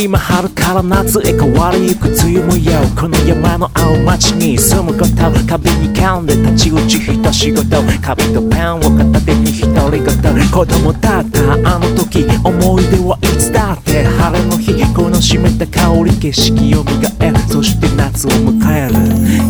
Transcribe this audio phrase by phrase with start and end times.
[0.00, 5.16] 今春から夏へ変わりゆく梅雨模様この山の青町に住むこと
[5.48, 14.68] 壁に噛んで立ち打ち一仕事紙とペンを片手に独り言子供だったあの時思い出はいつだって晴れの日。
[14.94, 18.94] この湿った香り景色を磨えそして夏を迎える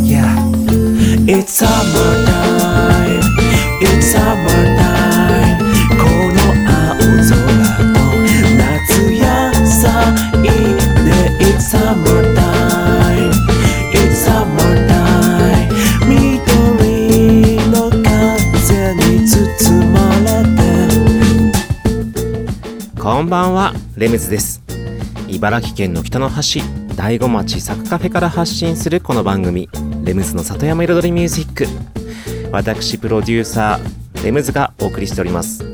[0.07, 0.25] Yeah
[1.27, 3.21] It's summertime
[3.83, 4.88] It's summertime
[11.49, 13.33] It's summertime.
[13.95, 15.73] It's summertime.
[16.07, 20.45] 緑の風に包まれ
[22.93, 23.01] て。
[23.01, 24.63] こんばんはレムズです。
[25.27, 26.63] 茨城県の北の端
[26.95, 29.71] 大子町サクカフェから発信するこの番組
[30.05, 31.67] レムズの里山彩りミュージック。
[32.53, 35.65] 私プロデューサーレムズがお送りしております。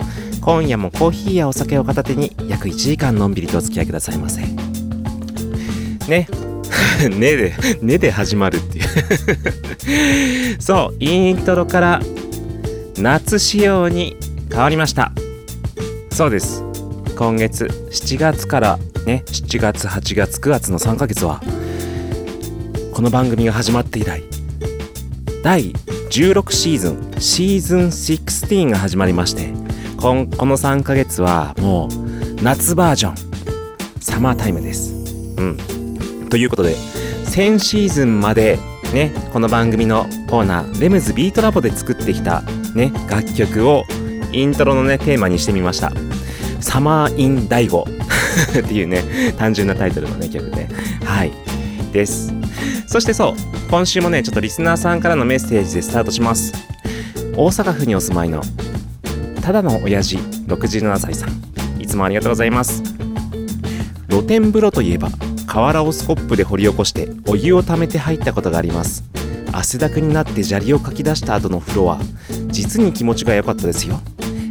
[0.41, 4.54] 今夜もコーヒーやお酒を片手に約1時間のんびりとお付き合いくださいませ。
[6.09, 6.29] ね。
[7.11, 10.57] ねでねで始まるっていう。
[10.63, 12.01] そうイントロから
[12.99, 14.17] 夏仕様に
[14.51, 15.13] 変わりました。
[16.11, 16.63] そうです。
[17.17, 21.41] 今月7月からね7月8月9月の3ヶ月は
[22.93, 24.23] この番組が始まって以来
[25.45, 25.73] 第
[26.11, 29.53] 16シーズンシーズン16が始まりまして
[29.97, 33.35] こんこの3ヶ月はもう夏バージョン
[34.01, 34.93] サマータイムです。
[35.39, 35.84] うん。
[36.35, 36.75] ということで
[37.27, 38.59] 先シーズンまで
[38.93, 42.43] ねこの番組のコーナーレムズビートラボで作ってきた
[42.75, 43.85] ね楽曲を
[44.33, 45.93] イントロのねテーマにしてみました。
[46.61, 47.87] サマーイン大悟
[48.51, 49.05] っていうね
[49.39, 50.67] 単純なタイトルのね曲で。
[51.05, 51.31] はい。
[51.93, 52.35] です。
[52.89, 53.35] そしてそう
[53.71, 56.53] 今週もねちょっとリスナーさんからのメッセージでスタートします。
[57.37, 58.43] 大阪府にお住まいの
[59.41, 60.17] ただの親父
[60.49, 61.81] 67歳さん。
[61.81, 62.83] いつもありがとうございます。
[64.11, 65.11] 露天風呂といえば
[65.55, 69.05] 河原をスコップで掘り起こしてお湯を溜めて入ったことがあります。
[69.53, 72.01] 汗だくになって砂利をかき出した後の風呂は
[72.49, 74.01] 実に気持ちが良かったですよ。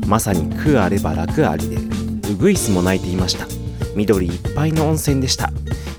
[0.07, 1.75] まさに苦あれば楽ありで
[2.31, 3.45] ウグイスも鳴いていました。
[3.97, 5.51] 緑いっぱいの温泉でした。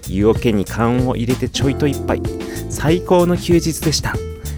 [0.09, 2.23] 湯桶に缶を入れてちょいと一杯。
[2.71, 4.15] 最高の休日でした。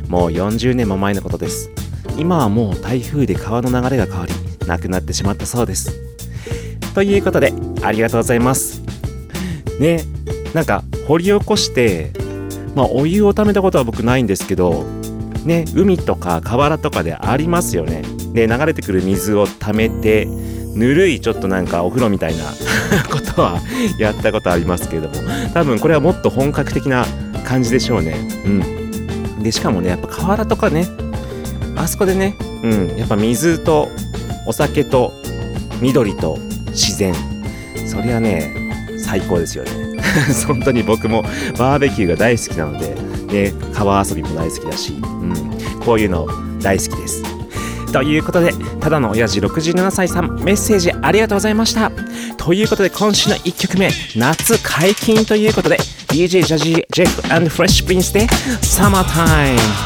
[0.06, 1.70] もう40年も前のことです。
[2.16, 5.90] 今はもう台風で川の流れが変わりなくなってしまったそうです。
[6.94, 7.52] ということで
[7.82, 8.80] ありがとうございます。
[9.80, 10.15] ね
[10.56, 12.12] なんか掘り起こして
[12.74, 14.84] まあお湯をためたことは僕ないんですけど
[15.44, 18.02] ね海とか河原とかでありますよね。
[18.32, 20.24] で流れてくる水をためて
[20.74, 22.44] ぬるいちょっとなんかお風呂みたいな
[23.12, 23.60] ことは
[23.98, 25.14] やったことありますけれども。
[25.52, 27.06] 多分これはもっと本格的な
[27.44, 28.16] 感じでしょうね。
[28.46, 28.48] う
[29.38, 29.42] ん。
[29.42, 30.86] でしかもねやっぱ河原とかね
[31.76, 33.90] あそこでねうんやっぱ水と
[34.46, 35.12] お酒と
[35.82, 37.14] 緑と自然
[37.86, 38.54] そりゃね
[38.98, 39.85] 最高ですよね。
[40.46, 41.22] 本当に僕も
[41.58, 42.94] バーベキューが大好きなので、
[43.32, 45.34] ね、川遊びも大好きだし、うん、
[45.84, 46.26] こういうの
[46.60, 47.22] 大好きです
[47.92, 51.90] ということで、ただの親父67歳さん、メッセージありがとうございました。
[52.36, 55.78] ということで、今週の1曲目、夏解禁ということで、
[56.08, 58.26] DJ ジャジー・ジェフフレッシュプリンスで、
[58.60, 59.85] サマータイム。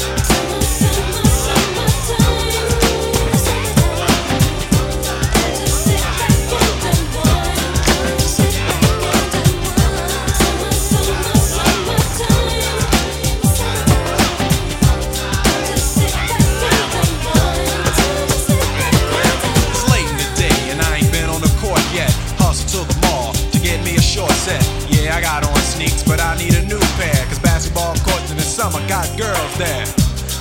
[28.71, 29.85] Summer got girls there.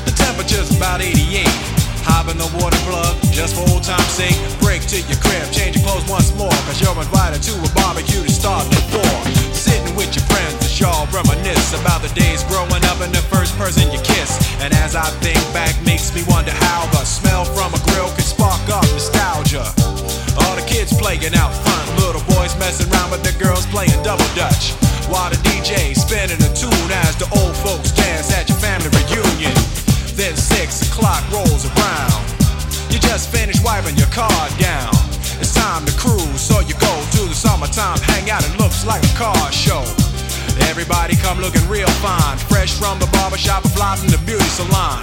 [0.07, 1.47] The temperature's about 88.
[2.07, 4.37] Hop in the water plug, just for old time's sake.
[4.63, 6.55] Break to your crib, change your clothes once more.
[6.67, 9.17] Cause you're invited to a barbecue to start the four.
[9.53, 13.57] Sitting with your friends as y'all reminisce about the days growing up and the first
[13.59, 14.39] person you kiss.
[14.63, 18.27] And as I think back, makes me wonder how the smell from a grill could
[18.27, 19.67] spark up nostalgia.
[20.41, 24.29] All the kids playing out front, little boys messing around with the girls playing double
[24.35, 24.90] dutch.
[25.11, 29.53] While the DJ spinning a tune as the old folks dance at your family reunion.
[30.15, 32.23] Then six o'clock rolls around.
[32.95, 34.31] You just finished wiping your car
[34.63, 34.95] down.
[35.43, 38.47] It's time to cruise, so you go to the summertime hangout.
[38.47, 39.83] It looks like a car show.
[40.71, 45.03] Everybody come looking real fine, fresh from the barbershop or fly from the beauty salon.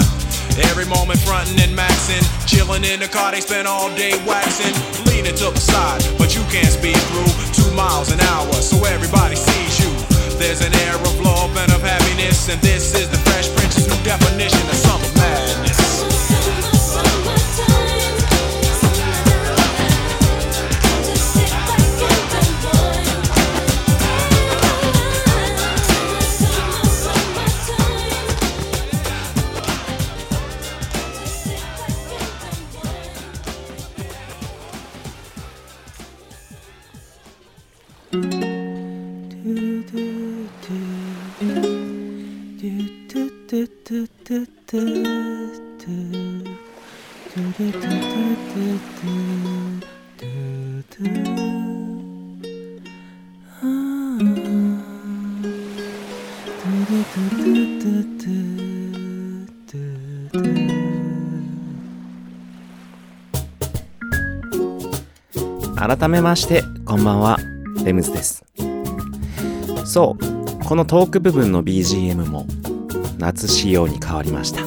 [0.72, 4.74] Every moment frontin' and maxin', chillin' in the car, they spend all day waxing,
[5.06, 9.36] leaning to the side, but you can't speed through two miles an hour, so everybody
[9.36, 9.97] sees you.
[10.38, 14.04] There's an air of love and of happiness, and this is the Fresh Prince's new
[14.04, 15.87] definition of summer madness.
[66.08, 67.38] 改めましてこんばんは。
[67.84, 68.46] レムズです。
[69.86, 70.24] そう
[70.64, 72.48] このトーク部分の BGM も
[73.18, 74.62] 夏仕様に変わりました。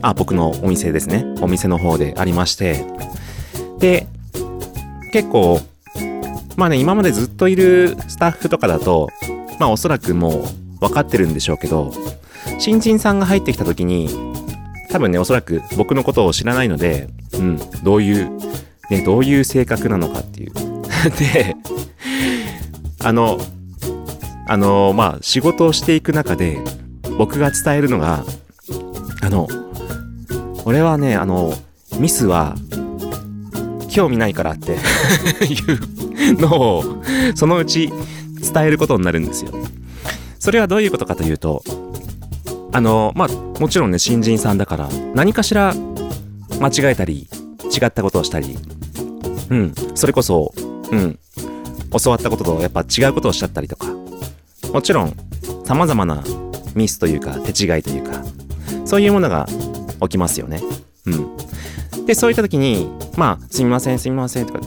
[0.00, 1.24] あ、僕のお店ですね。
[1.40, 2.84] お店の方でありまして。
[3.78, 4.06] で、
[5.12, 5.60] 結構、
[6.56, 9.08] まあね、今までずっといるスタッフとかだと、
[9.58, 10.44] まあおそらくも
[10.80, 11.92] う分かってるんでしょうけど、
[12.62, 14.08] 新人さんが入ってきた時に、
[14.88, 18.30] 多分ね、おそらく僕のことを知らないので、うん、どういう、
[18.88, 20.52] ね、どういう性格なのかっていう。
[21.18, 21.56] で、
[23.00, 23.40] あの、
[24.46, 26.60] あの、まあ、仕事をしていく中で、
[27.18, 28.24] 僕が伝えるのが、
[29.22, 29.48] あの、
[30.64, 31.54] 俺はね、あの、
[31.98, 32.54] ミスは、
[33.88, 34.78] 興味ないからって
[35.50, 37.02] いうのを、
[37.34, 37.92] そのうち
[38.40, 39.50] 伝えることになるんですよ。
[40.38, 41.64] それはどういうことかというと、
[42.72, 43.28] あの、まあ、
[43.60, 45.74] もちろんね、新人さんだから、何かしら
[46.60, 47.28] 間違えたり、
[47.64, 48.56] 違ったことをしたり、
[49.50, 50.52] うん、それこそ、
[50.90, 51.18] うん、
[52.02, 53.86] 教わったこととやっぱ違うことをしちゃったりとか、
[54.72, 55.14] もちろん
[55.64, 56.22] 様々な
[56.74, 58.22] ミスというか手違いというか
[58.84, 59.46] そういうものが
[60.00, 60.60] 起きますよね。
[61.06, 62.06] うん。
[62.06, 64.60] でそういった時にまあすみませんすみませんとか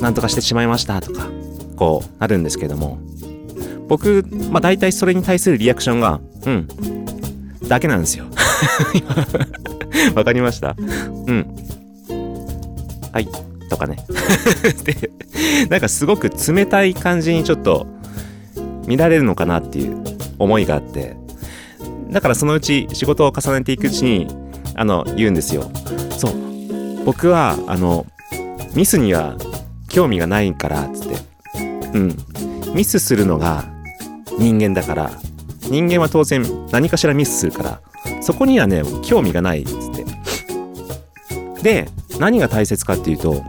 [0.00, 1.28] なんとかしてしまいましたとか
[1.76, 2.98] こうなるんですけども
[3.86, 6.68] 僕まあ大体それに対するリアクションがうん
[7.70, 8.24] だけなんですよ。
[10.16, 10.74] わかりました。
[10.76, 11.46] うん。
[13.12, 13.28] はい。
[13.68, 13.96] とかね。
[14.82, 15.10] で
[15.68, 17.86] なんかすごく冷たい感じにちょっと
[18.88, 20.02] 見られるのかなっていう
[20.40, 21.16] 思いがあって。
[22.10, 24.26] だからそのうち仕事を重ねていくうちに
[24.74, 25.70] あの言うんですよ。
[26.18, 27.04] そう。
[27.04, 28.04] 僕はあの
[28.74, 29.36] ミスには
[29.88, 31.14] 興味がないからつって。
[31.94, 32.16] うん。
[32.74, 33.64] ミスするのが
[34.40, 35.12] 人間だから
[35.70, 37.80] 人間は当然何かしらミスするから
[38.20, 40.04] そこにはね興味がないっつって。
[41.62, 43.42] で何が大切かっていうと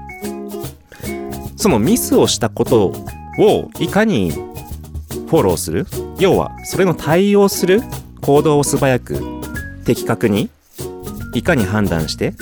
[1.55, 2.93] そのミスをしたこと
[3.39, 5.85] をいかにフォローする？
[6.19, 7.81] 要はそれの対応する？
[8.21, 9.21] 行動を素早く
[9.85, 10.49] 的確に
[11.33, 12.33] いかに判断して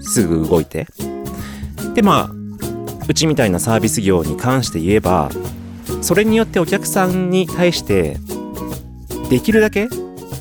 [0.00, 0.86] すぐ動いて。
[1.94, 2.30] でまあ
[3.08, 5.30] うちみたいなサービス業に関して言えば
[6.02, 8.18] それによってお客さんに対して
[9.28, 9.88] できるだけ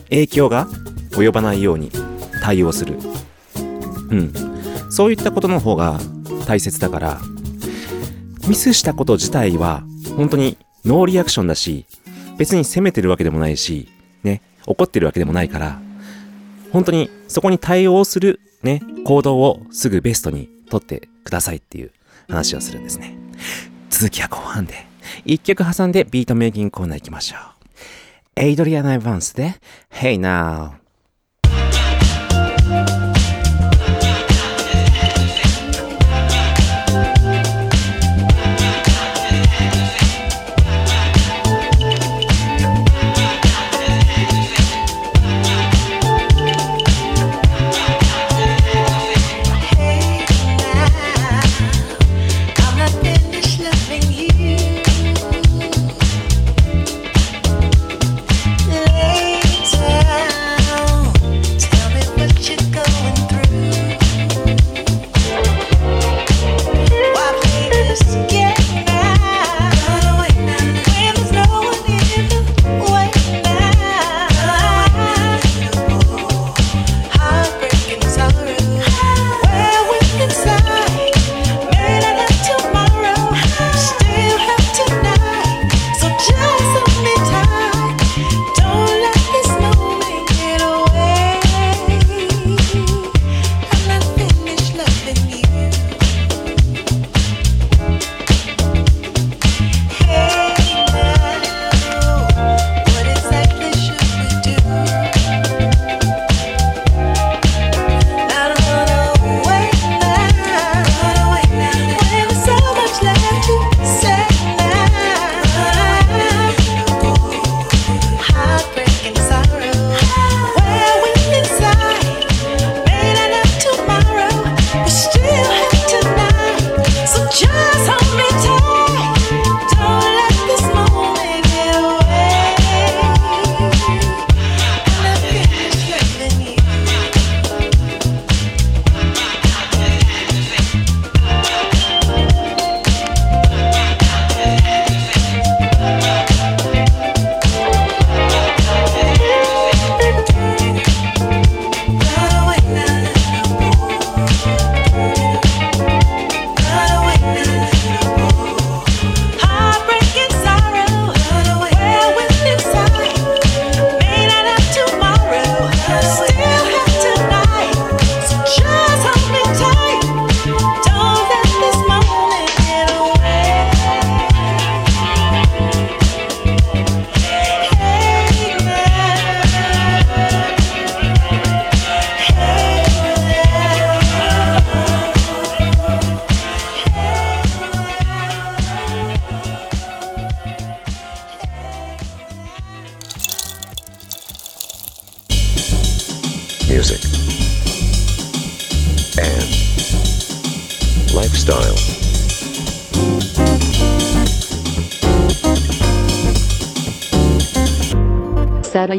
[0.10, 0.68] 影響が
[1.12, 1.92] 及ばないように
[2.42, 2.98] 対応する。
[4.10, 4.34] うん。
[4.90, 6.00] そういったことの方が
[6.46, 7.20] 大切だから
[8.48, 9.84] ミスしたこと自体は
[10.16, 11.86] 本当にノーリアクションだし
[12.38, 13.90] 別に責めてるわけでもないし
[14.24, 15.80] ね怒ってるわけでもないから
[16.72, 21.92] 本当にそこに対応するね行動をすぐベストにとってくださいっていう
[22.30, 23.18] 話をするんですね。
[23.90, 24.86] 続きは後半で。
[25.26, 27.57] 一曲挟んでビートメイキングコーナー行きましょう。
[28.40, 29.56] エイドリアナ・エヴァンスで
[29.92, 30.74] Hey Now「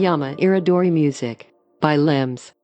[0.08, 1.48] Yama Iridori Music
[1.82, 2.54] by Limbs.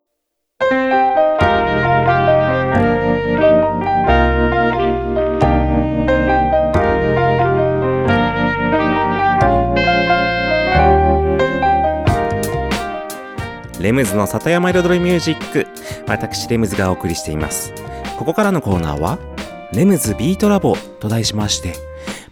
[13.79, 15.67] レの里山彩りミュージック
[16.07, 17.75] 私レムズがお送りしています。
[18.19, 19.19] ここからのコーナーは
[19.75, 21.75] 「レムズビートラボ」と題しまして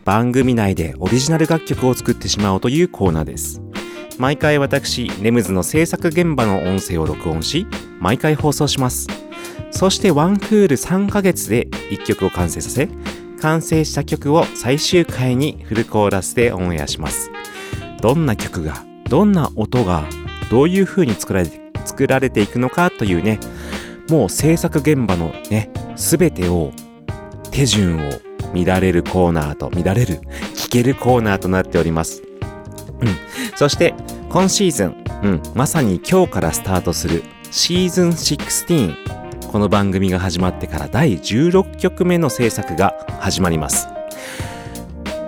[0.06, 3.61] 番組内でオリジナル楽曲を作ってしまおうというコーナーです。
[4.22, 7.66] 毎回私レムズの制作現場の音声を録音し
[7.98, 9.08] 毎回放送します。
[9.72, 12.88] そしてワンクール3ヶ月で1曲を完成させ
[13.40, 17.32] 完成した曲を最終回にフルコーラスでオンエアします。
[18.00, 20.04] どんな曲がどんな音が
[20.52, 23.40] どういう風に作られて作られていくのかというね
[24.08, 26.70] もう制作現場のね全てを
[27.50, 28.12] 手順を
[28.54, 30.20] 見られるコーナーと見られる
[30.54, 32.22] 聞けるコーナーとなっております。
[33.56, 33.94] そして
[34.30, 38.96] 今シーズン、うん、まさに今日からスタートするシーズン16
[39.52, 43.88] この番組が始まってから第16曲目の制作が始まります。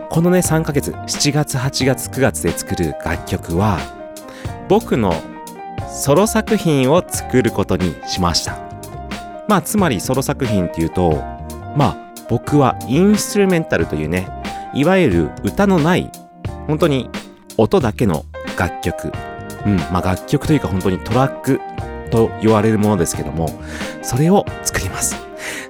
[0.08, 3.78] このね3ヶ月7月8月9月で作る楽曲は
[4.68, 5.12] 僕の
[5.92, 8.58] ソロ作品を作ることにしました。
[9.46, 11.22] まあつまりソロ作品っていうと
[11.76, 14.26] まあ僕はインストゥルメンタルというね
[14.72, 16.10] いわゆる歌のない
[16.66, 17.10] 本当に
[17.56, 18.24] 音だけの
[18.58, 19.12] 楽曲。
[19.66, 21.60] うんまあ楽曲というか本当にトラック
[22.10, 23.48] と言われるものですけども
[24.02, 25.16] それを作ります。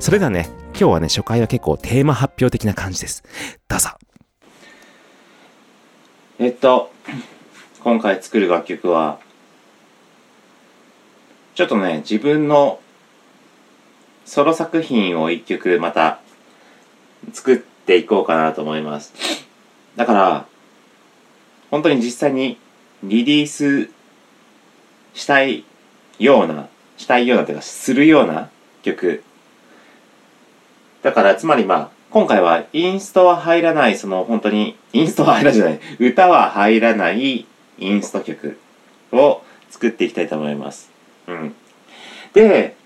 [0.00, 3.22] それではね今日はね初回は結構テーマ発表的な感じです。
[3.68, 3.90] どうぞ。
[6.38, 6.90] えっと
[7.82, 9.20] 今回作る楽曲は
[11.54, 12.80] ちょっとね自分の
[14.24, 16.18] ソロ作品を一曲また
[17.32, 19.12] 作っていこうかなと思います。
[19.94, 20.46] だから
[21.74, 22.56] 本当に実際に
[23.02, 23.90] リリース
[25.12, 25.64] したい
[26.20, 28.48] ようなしたいようなというかするような
[28.84, 29.24] 曲。
[31.02, 37.44] だからつまりまあ今回はインストは入らないその本当にインストは入らないじゃない歌は入らない
[37.78, 38.56] インスト曲
[39.10, 40.92] を作っていきたいと思います。
[41.26, 41.56] うん。
[42.34, 42.76] で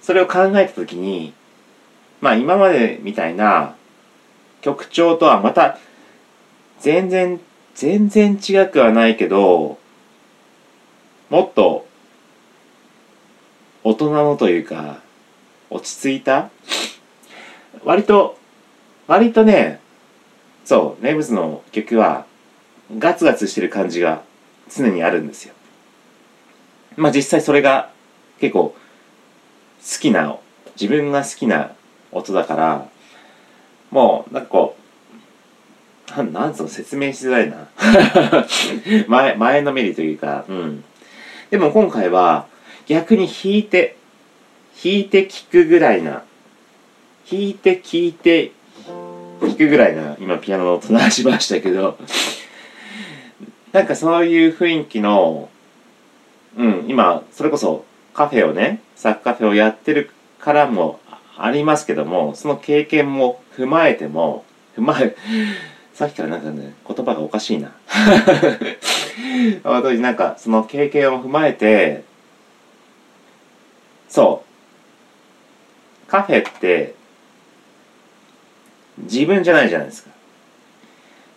[0.00, 1.34] それを考えた時に
[2.20, 3.74] まあ今までみたいな
[4.60, 5.78] 曲調とはまた
[6.82, 7.40] 全然
[7.74, 9.78] 全然違くはないけど
[11.30, 11.86] もっと
[13.84, 15.00] 大人のというか
[15.70, 16.50] 落ち着いた？
[17.84, 18.36] 割と
[19.06, 19.80] 割とね
[20.64, 22.26] そうネムズの曲は
[22.98, 24.22] ガツガツしてる感じが
[24.68, 25.54] 常にあるんですよ。
[26.96, 27.90] まあ実際それが
[28.40, 28.76] 結構好
[30.00, 30.36] きな
[30.78, 31.72] 自分が好きな
[32.10, 32.88] 音だから
[33.90, 34.81] もうなんかこう
[36.16, 37.68] なんなんつうの説明しづらいな。
[39.08, 40.44] 前前のめりというか。
[40.48, 40.84] うん。
[41.50, 42.46] でも今回は
[42.86, 43.96] 逆に弾いて
[44.82, 46.22] 弾いて聴くぐらいな
[47.30, 48.52] 弾いて聴いて
[49.40, 51.98] 弾くぐらいな今ピアノの音鳴らしましたけど。
[53.72, 55.48] なんかそういう雰囲気の
[56.56, 61.00] うん今それこそカフェをねサッカフェをやってるからも
[61.38, 64.44] ありますけどもその経験も踏まえても
[64.76, 65.16] 踏まえ
[66.02, 67.70] さっきからなんかね言葉がおかしいな。
[69.62, 72.02] 本当になんかその経験を踏まえて
[74.08, 74.42] そ
[76.04, 76.10] う。
[76.10, 76.96] カフェって
[78.98, 80.10] 自分じゃないじゃないですか。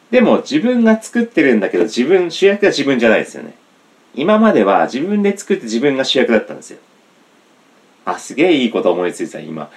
[0.09, 3.53] でも自分が作ってるんだけど自分主役は自分じゃないですよね。
[4.15, 6.79] 今までは自分で作って自分が主役だったんですよ。
[8.03, 9.69] あすげえいいこと思いついた今。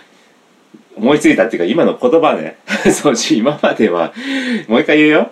[0.96, 2.58] 思いついたっていうか今の言葉ね
[2.92, 4.12] そうし今までは
[4.66, 5.30] もう一回言うよ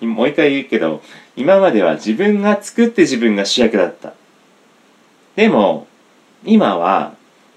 [0.00, 1.02] もう一回言うけど
[1.36, 4.14] 今までは自分が作って自分が主役だった
[5.36, 5.86] でも
[6.44, 7.14] 今は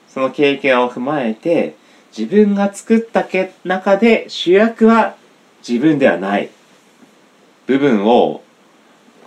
[0.07, 1.75] その経験を踏まえて
[2.17, 3.25] 自分が作った
[3.63, 5.15] 中で主役は
[5.67, 6.49] 自分ではない
[7.67, 8.43] 部分を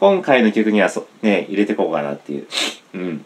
[0.00, 2.46] 今回の曲にはそ、ね、入れてこうかなっていう。
[2.94, 3.24] うん。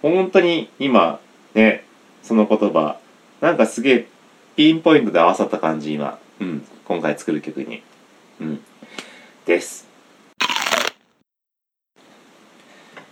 [0.00, 1.20] 本当に今、
[1.54, 1.84] ね、
[2.22, 2.98] その言葉、
[3.40, 4.08] なんかすげえ
[4.56, 6.18] ピンポイントで合わさった感じ、今。
[6.40, 6.66] うん。
[6.84, 7.82] 今回作る曲に。
[8.40, 8.60] うん。
[9.46, 9.86] です。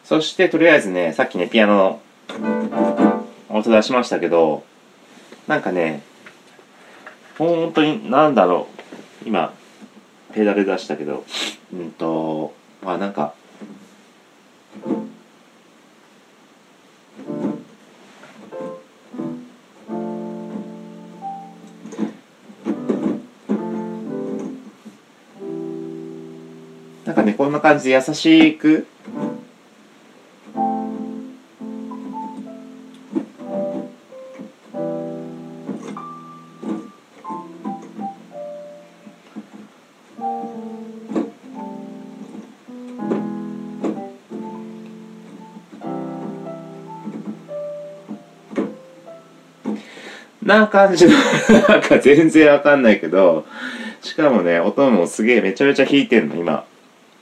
[0.02, 4.64] そして、とりあえずね、さっきね、ピアノの音出しましたけど、
[5.46, 6.02] なんかね、
[7.38, 8.66] 本当に、なんだろ
[9.24, 9.28] う。
[9.28, 9.54] 今、
[10.32, 11.24] ペダル出したけど、
[11.72, 13.34] うんと、まあなんか、
[27.16, 28.86] かねこんな感じで優しく。
[50.42, 51.12] な感じの
[51.68, 53.44] なんか全然わかんないけど
[54.00, 56.65] しかもね音もすげえめちゃめちゃ弾いてんの今。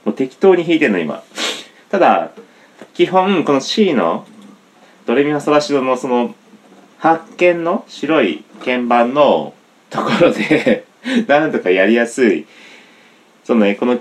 [0.05, 1.23] もう適当に弾いてんの今。
[1.91, 2.31] ただ
[2.95, 4.27] 基本この C の
[5.07, 6.35] ドレミファソラシドのその
[6.99, 9.55] 発見の白い鍵盤の
[9.91, 10.87] ところで
[11.29, 12.47] なんとかやりやすい。
[13.45, 13.99] そのねこの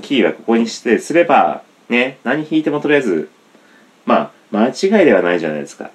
[0.00, 3.28] キーはここにしてすればね何弾いてもとりあえず
[4.06, 5.90] まあ間違いではないじゃないですか。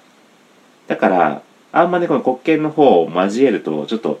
[0.86, 4.20] だからあんまねこの黒鍵の方を交えるとちょっと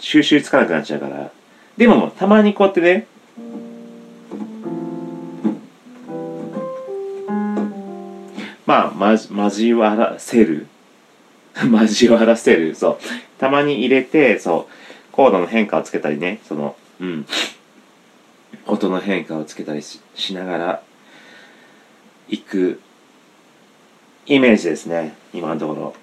[0.00, 1.30] 収集つかなくなっちゃうから。
[1.76, 3.06] でもたまにこうやってね
[8.68, 10.66] まあ、まじ、交わらせる
[11.56, 12.74] 交わらせる。
[12.74, 12.98] そう。
[13.38, 15.10] たまに入れて、そう。
[15.10, 17.26] コードの変化をつけたりね、その、うん。
[18.66, 20.82] 音の変化をつけたりしながら、
[22.28, 22.78] いく、
[24.26, 25.16] イメージですね。
[25.32, 25.94] 今のところ。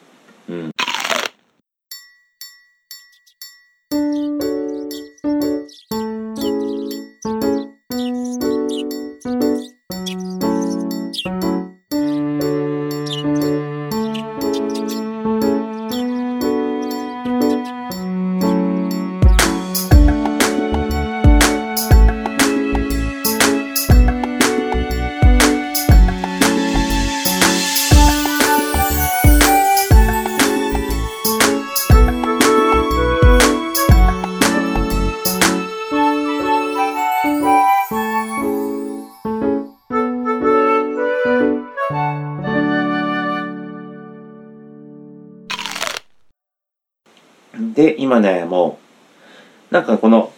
[49.76, 50.32] なんかこの、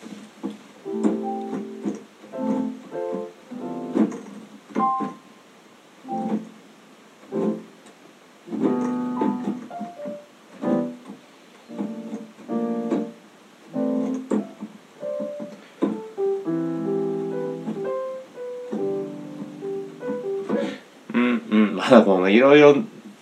[21.14, 22.76] うんうん、まだこのいろいろ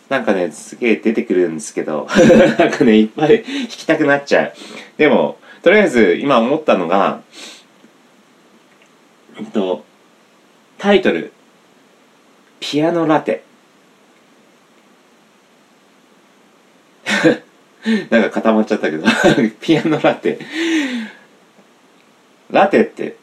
[0.08, 2.08] なんかね、すげえ出てくるんですけど、
[2.58, 4.54] なんかね、いっぱい弾きたくなっちゃう。
[4.97, 7.21] でも、とりあえず今思ったのが、
[9.36, 9.84] えっと、
[10.78, 11.34] タイトル、
[12.60, 13.43] ピアノラテ。
[18.12, 19.08] なんか固まっちゃったけど、
[19.60, 20.38] ピアノラテ。
[22.51, 23.15] ラテって、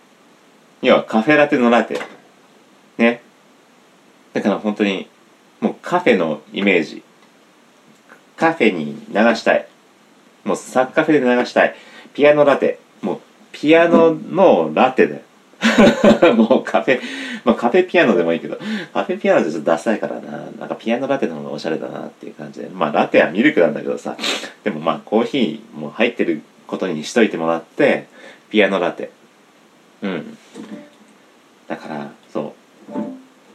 [0.81, 2.01] 要はカフェラテのラテ。
[2.99, 3.23] ね。
[4.33, 5.09] だから本当に、
[5.61, 7.05] もうカフェのイメージ。
[8.37, 9.69] カフェに流したい。
[10.43, 11.77] もうサッカフェで流したい。
[12.15, 12.79] ピアノラテ。
[13.01, 13.21] もう
[13.53, 15.23] ピアノのラテだよ。
[16.35, 17.01] もうカフェ、
[17.45, 18.59] まあカフェピアノでもいいけど、
[18.93, 20.45] カフェピアノってちょっとダサいからな。
[20.59, 22.69] なんかピアノラテの方がおしゃれだなっていう感じで。
[22.69, 24.17] まあラテはミルクなんだけどさ。
[24.65, 28.07] でもまあコーヒーも入ってることにしといてもらって、
[28.51, 29.11] ピアノラテ。
[30.03, 30.39] うん。
[31.69, 32.55] だから、そ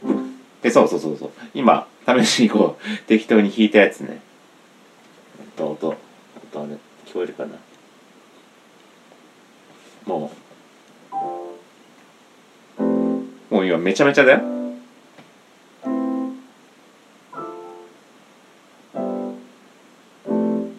[0.02, 0.62] う。
[0.62, 1.30] で、そうそうそうそう。
[1.54, 4.20] 今、試しにこう、適当に弾いたやつね。
[5.56, 5.96] 音、音、
[6.52, 7.50] 音はね、聞こえるかな
[10.08, 10.30] も
[12.78, 12.82] う、
[13.54, 14.40] もう今めちゃめちゃだよ。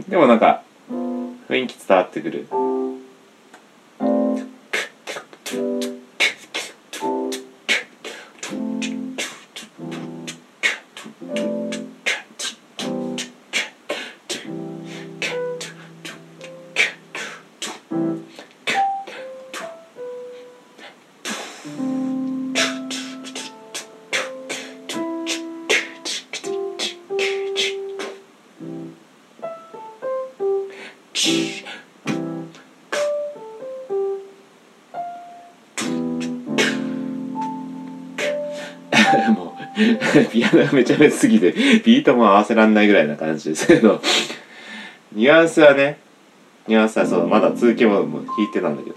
[0.07, 0.63] でもなんか、
[1.47, 2.47] 雰囲気伝わってくる。
[40.31, 44.01] ピアノがめちゃめちゃすぎてビートも合わせらんないぐらいな感じですけど。
[45.11, 45.97] ニュアンスはね
[46.67, 48.95] ニュアンスはそうまだ続きも弾いてたんだけど。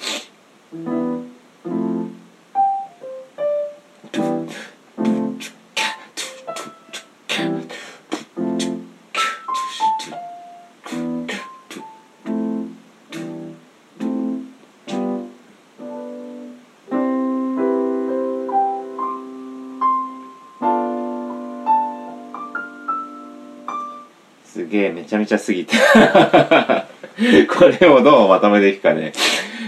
[25.12, 25.76] ちゃめちゃすぎて。
[27.46, 29.12] これをどうまとめていくかね。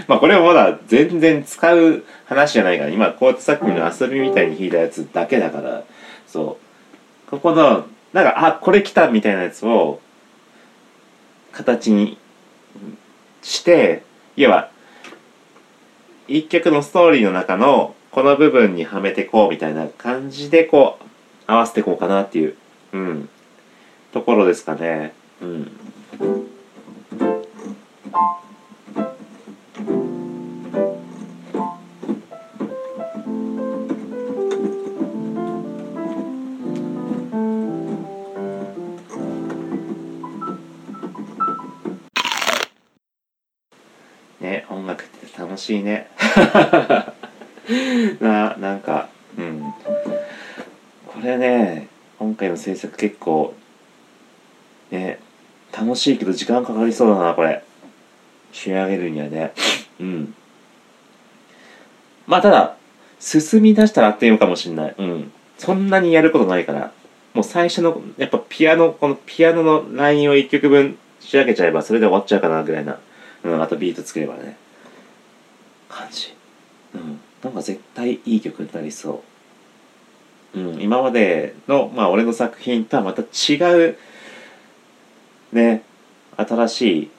[0.07, 5.83] まあこれもまだ全然使う話じゃないから今こうやってさっきの遊びみたいに弾いたやつだけだから。
[6.27, 6.57] そ
[7.27, 7.29] う。
[7.29, 9.99] ここのなんかあこれ来たみたいなやつを
[11.51, 12.17] 形に
[13.41, 14.03] して
[14.35, 14.71] 要は
[16.27, 21.05] 一曲のストーリーの中のこの部分にはめてこうみたいな感じでこう
[21.45, 22.55] 合わせてこうかなっていう、
[22.93, 23.29] うん、
[24.13, 25.13] ところですかね。
[25.41, 25.71] うん
[44.45, 46.07] ね、音楽って楽しいね。
[48.21, 49.73] な、なんか、うん。
[51.07, 51.87] これね、
[52.19, 53.55] 今回の制作結構、
[55.95, 57.63] 楽しいけど時間かかりそうだな、これ。
[58.51, 59.53] 仕上げるにはね。
[60.01, 60.35] うん。
[62.27, 62.75] まあ、ただ、
[63.17, 64.95] 進み出したらあっという間かもしんない。
[64.97, 65.31] うん。
[65.57, 66.91] そんなにやることないから。
[67.33, 72.99] もう最初の、やっぱピアノ、このピアノのラインを1曲分仕上げちゃえばそれで終わっちゃうかな、ぐらいな。
[73.45, 74.57] うん、あとビート作ればね。
[75.87, 76.33] 感じ。
[76.93, 77.21] うん。
[77.41, 79.23] なんか絶対いい曲になりそ
[80.53, 80.59] う。
[80.59, 83.55] うん、今までの、まあ俺の作品とはまた違
[83.91, 83.97] う、
[85.55, 85.83] ね、
[86.35, 87.11] 新しい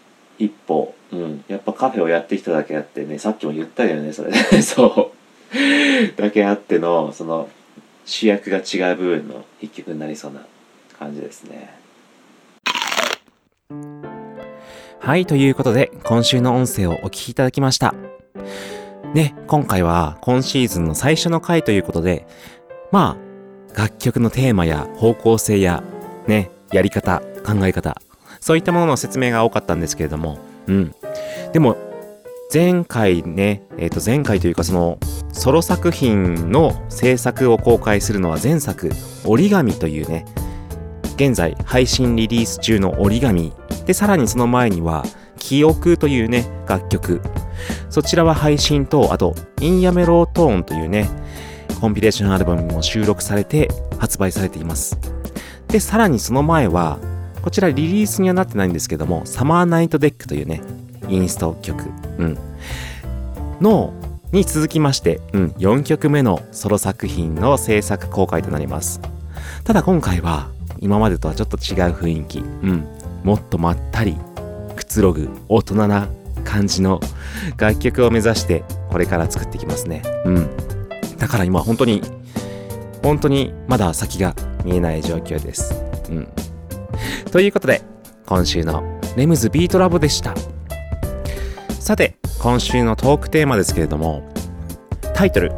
[0.44, 4.32] 一歩、うん、やっぱカフェをやってきただけあってね、さっきも言ったよね、それ。
[4.62, 5.10] そ
[5.54, 6.20] う。
[6.20, 7.48] だけあっての、その、
[8.04, 10.44] 主役が違う部分の一曲になりそうな
[10.98, 11.74] 感じですね。
[15.00, 17.94] はい、ということで、今週の音声をお聞きいただきました。
[19.14, 22.26] ね、今回は今シーズンの最初の回ということで、
[22.92, 23.16] ま
[23.74, 25.82] あ、楽曲のテーマや方向性や、
[26.26, 27.96] ね、やり方、考え方、
[28.46, 30.94] そういったものの説明が多かったんですけれども、うん。
[31.52, 31.76] でも、
[32.54, 35.00] 前回ね、えっ、ー、と前回というかその
[35.32, 38.92] ソロ作品の制作を公開するのは前作
[39.24, 40.24] 折り紙というね
[41.16, 43.52] 現在配信リリース中の折り紙
[43.84, 45.04] でさらにその前には
[45.38, 47.20] 記憶というね楽曲。
[47.90, 51.08] そちらは配信とあとインヤメロートーンというね
[51.80, 54.96] コンピレーションアルバムも収録されて発売されています。
[55.66, 57.00] でさらにその前は
[57.46, 60.62] こちらリリースにはなってないんですけどもサマーナイトデックというね
[61.08, 61.84] インスト曲、
[62.18, 62.38] うん、
[63.60, 63.94] の
[64.32, 69.00] に続きまして、うん、4曲目のソロ作品の制作公開となります。
[69.62, 72.84] ただ今回は今までとはちょっと違う雰囲気、うん、
[73.22, 74.16] もっとまったり、
[74.74, 76.08] くつろぐ大人な
[76.44, 76.98] 感じの
[77.58, 80.02] 楽曲を目指してこれから作っていきますね。
[80.24, 80.48] うん。
[81.16, 82.02] だから今本当に、
[83.04, 85.80] 本当にまだ先が見えない状況です。
[86.10, 86.28] うん。
[87.32, 87.82] ということで、
[88.26, 88.82] 今週の
[89.16, 90.34] レムズビートラボでした。
[91.80, 94.22] さて、今週のトークテーマですけれども、
[95.14, 95.52] タイトル。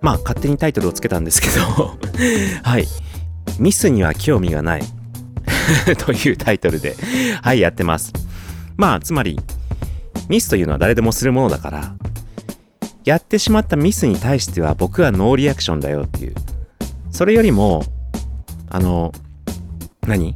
[0.00, 1.96] まあ、勝手にタイトルをつけたんですけど
[2.62, 2.86] はい。
[3.58, 4.82] ミスには興味がない
[5.98, 6.94] というタイトルで
[7.40, 8.12] はい、やってます。
[8.76, 9.40] まあ、つまり、
[10.28, 11.94] ミスというのは誰でもするものだから、
[13.04, 16.34] やってしまったミスに対しては僕はノーリアクションだよっていう。
[17.10, 17.84] それよりも、
[18.68, 19.12] あの、
[20.06, 20.34] 何？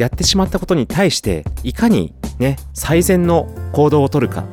[0.00, 4.44] やってしまったことに対して、いかにね、最善の行動をとるか、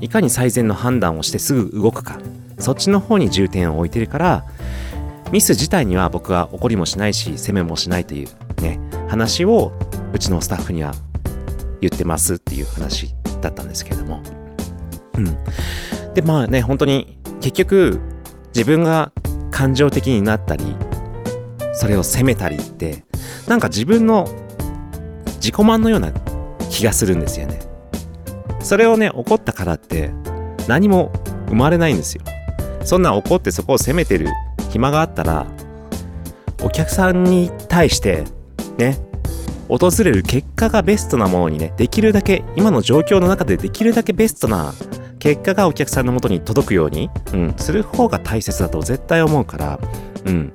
[0.00, 2.20] いかに最善の判断をしてすぐ動くか、
[2.58, 4.44] そっちの方に重点を置いてるから、
[5.32, 9.72] ミス自体には僕は怒りもしないし、責めもしないというね、話を
[10.12, 10.94] うちのスタッフには
[11.80, 14.22] 言ってますっていう話だったんですけれども。
[15.14, 16.14] うん。
[16.14, 18.00] で、まあね、本当に結局
[18.54, 19.10] 自分が
[19.50, 20.64] 感情的になったり、
[21.72, 23.04] それを責めたりって、
[23.48, 24.28] なんか自分の
[25.42, 26.12] 自己満のような
[26.70, 27.58] 気がするんですよね。
[28.60, 30.10] それをね、怒ったからって
[30.68, 31.10] 何も
[31.48, 32.22] 生まれないんですよ。
[32.84, 34.28] そんな怒ってそこを責めてる
[34.70, 35.46] 暇があったら、
[36.62, 38.22] お客さんに対して
[38.78, 38.96] ね、
[39.68, 44.72] 訪れる結果がベストなものにね、できるだけ、今の状況の中でできるだけベストな
[45.18, 49.80] 結果がお客さんのもとに届くように、うん、する方が大切だと絶対思うから、
[50.24, 50.52] うん。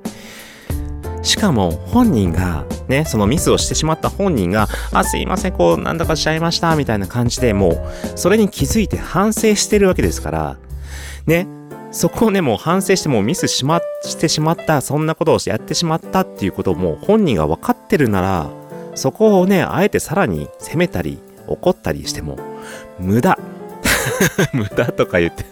[1.24, 7.78] しかも本人がね、そのミスをしてしまった本人が、あ、すいません、こう、なんだかしちゃいました、みたいな感じでもう、
[8.16, 10.58] それに気づいて反省してるわけですから、
[11.26, 11.48] ね、
[11.92, 18.50] そこをね、もう反省してもうミスしま、してしまった、そんなことをやってしまったっていうことをもう本人が分かってるなら、
[18.96, 22.38] そこをね、あえてさらに責めたり、怒ったりしても、
[23.00, 23.38] 無駄。
[24.54, 25.46] 無駄とか言って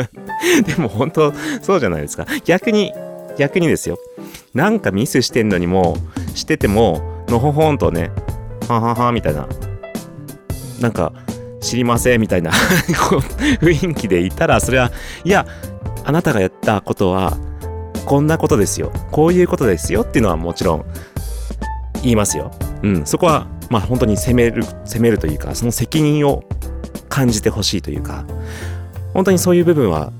[0.64, 2.26] でも本当、そうじゃないですか。
[2.44, 2.92] 逆に、
[3.36, 3.98] 逆にですよ。
[4.54, 5.96] なんかミスしてんのにも、
[6.34, 8.10] してても、のほほんとね、
[8.68, 9.48] はははみたいな、
[10.80, 11.12] なんか、
[11.60, 12.52] 知りませんみたいな
[13.60, 14.92] 雰囲気でいたら、それは、
[15.24, 15.46] いや、
[16.04, 17.36] あなたがやったことは、
[18.06, 18.92] こんなことですよ。
[19.10, 20.84] こういうことですよっていうのはもちろん
[22.02, 22.52] 言いますよ。
[22.82, 26.44] うん、そこはまあ本当に責める責めるというかその責任を
[27.08, 28.24] 感じてほしいというか
[29.12, 30.12] 本当にそういう部分は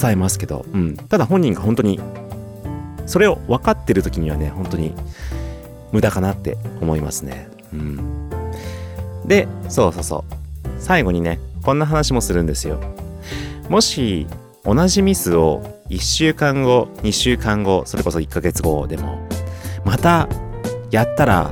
[0.00, 2.00] 伝えますけど、うん、ただ本人が本当に
[3.06, 4.94] それを分かってる時にはね本当に
[5.92, 7.48] 無駄かなって思いますね。
[7.72, 8.30] うん、
[9.26, 10.32] でそうそうそう。
[10.78, 12.80] 最後にねこんな話もするんですよ。
[13.68, 14.26] もし
[14.64, 19.26] 同じミスを1週間後2週間後それこそ1ヶ月後でも
[19.84, 20.28] また
[20.90, 21.50] やったら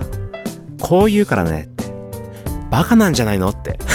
[0.80, 1.84] こう言うからねって
[2.70, 3.78] バカなんじゃないのって。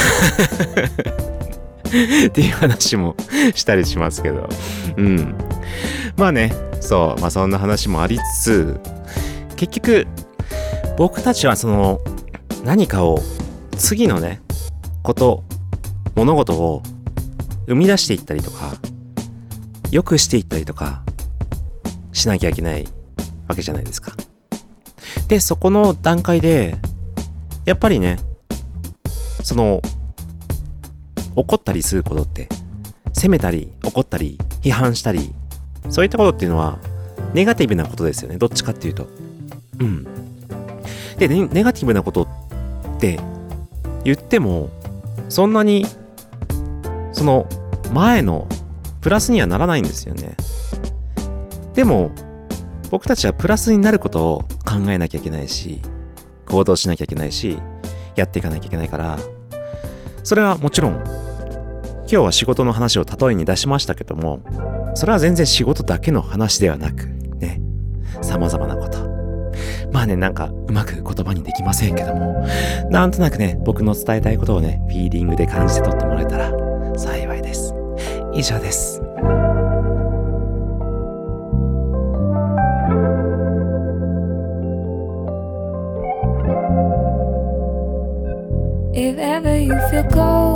[2.27, 3.15] っていう話も
[3.53, 4.49] したりしますけど。
[4.97, 5.35] うん。
[6.17, 6.53] まあね
[6.85, 8.79] そうまあそんな話もありつつ
[9.55, 10.07] 結局
[10.97, 11.99] 僕たちはその
[12.63, 13.19] 何かを
[13.77, 14.41] 次のね
[15.03, 15.43] こと
[16.15, 16.81] 物事を
[17.67, 18.73] 生み出していったりとか
[19.91, 21.03] 良くしていったりとか
[22.13, 22.85] しなきゃいけない
[23.47, 24.13] わけじゃないですか。
[25.27, 26.77] で、そこの段階で、
[27.65, 28.17] やっぱりね、
[29.43, 29.81] その、
[31.35, 32.47] 怒ったりすることって、
[33.13, 35.33] 責めたり、怒ったり、批判したり、
[35.89, 36.79] そういったことっていうのは、
[37.33, 38.37] ネガティブなことですよね。
[38.37, 39.07] どっちかっていうと。
[39.79, 40.03] うん。
[41.17, 43.19] で、ネガティブなことって
[44.03, 44.69] 言っても、
[45.29, 45.85] そんなに、
[47.11, 47.47] その、
[47.93, 48.47] 前の
[49.01, 50.35] プラスにはならないんですよね。
[51.73, 52.11] でも、
[52.89, 55.81] 僕たちはプラスになることを考えなきゃいけないし、
[56.47, 57.57] 行動しなきゃいけないし、
[58.15, 59.19] やっていかなきゃいけないから、
[60.23, 61.03] それはもちろん、
[62.07, 64.41] 今日は仕事の話を例えに出しましたけども、
[64.93, 67.07] それは全然仕事だけの話ではなく、
[67.39, 67.59] ね、
[68.21, 68.99] 様々なこと。
[69.91, 72.45] まあね、なんかうまく言葉にできませんけども、
[72.91, 76.51] なんとなくね、僕の伝えたいことをね、フィーリングで感じて取ってもらえたら
[76.95, 77.73] 幸いです。
[78.33, 79.01] 以上です。
[88.97, 90.54] If ever you feel cold,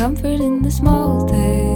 [0.00, 1.69] comfort in the small things.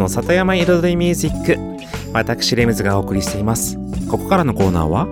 [0.00, 1.58] の里山彩りミュージック。
[2.12, 3.78] 私レムズがお送りしています。
[4.10, 5.06] ここからのコーナーは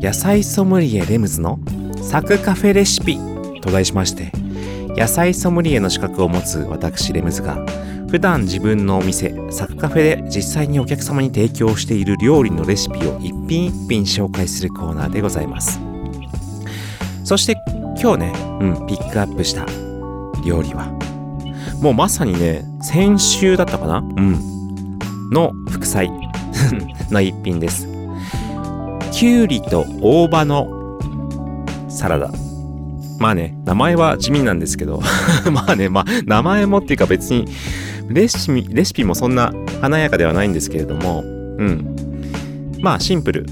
[0.00, 1.58] 野菜ソムリエレムズの
[2.00, 3.18] サクカフェレシピ。
[3.60, 4.30] と題しまして
[4.94, 7.56] 野菜ソムリエの資格を持つ私レムズが
[8.10, 15.80] 普段自分のお店サクカフェで実際にお客様に提供している料理のレシピを一品一品紹介するコーナーでございます。
[17.24, 17.56] そして
[18.00, 19.64] 今日ね、うん、ピックアップした
[20.44, 20.92] 料理は
[21.84, 23.98] もうまさにね先週だったかな？
[23.98, 24.98] うん。
[25.30, 26.10] の副菜。
[27.12, 27.86] の一品です。
[29.12, 30.98] きゅうりと大葉の
[31.90, 32.32] サラダ。
[33.18, 35.02] まあね名前は地味なんですけど。
[35.52, 37.44] まあねまあ名前もっていうか別に
[38.08, 41.20] レシピレシピもそんな華やかではないんですけれども。
[41.22, 41.96] うん。
[42.80, 43.46] まあシンプル。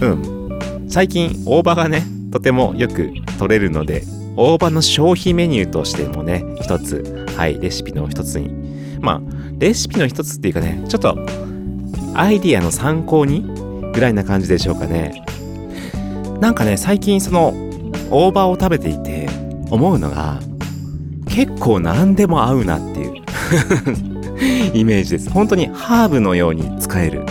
[0.00, 0.58] うん。
[0.88, 4.02] 最近大葉がねとてもよく取れるので
[4.34, 8.98] 大葉の消費メニューとしてもね一つはいレシピの一つに。
[9.00, 9.20] まあ
[9.58, 11.16] レシピの一つっていうかねちょっと
[12.14, 13.42] アイディアの参考に
[13.92, 15.24] ぐらいな感じでしょうかね。
[16.40, 17.52] なんかね最近その
[18.10, 19.28] 大葉を食べていて
[19.70, 20.40] 思うのが
[21.28, 23.14] 結構何でも合うなっていう。
[24.74, 25.30] イメージです。
[25.30, 27.24] 本当にハーブのように使える。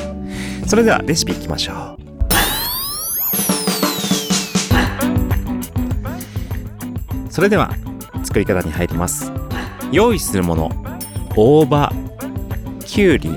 [0.68, 2.04] それではレシピいきましょう。
[7.30, 7.74] それでは
[8.24, 9.32] 作り方に入ります。
[9.94, 10.72] 用意するもの。
[11.36, 11.94] 大葉
[12.86, 13.30] きゅうり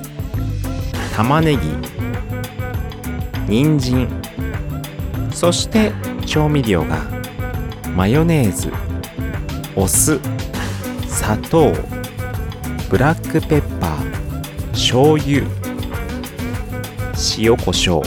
[1.14, 1.60] 玉ねぎ
[3.46, 4.08] 人参
[5.30, 5.92] そして
[6.26, 6.98] 調味料が
[7.94, 8.70] マヨネーズ
[9.74, 10.18] お酢
[11.06, 11.72] 砂糖
[12.90, 15.42] ブラックペッパー醤油
[17.38, 18.02] 塩コショウ。